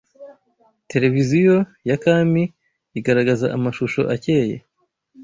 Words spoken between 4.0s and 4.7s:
akeye